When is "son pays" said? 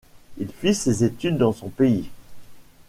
1.53-2.09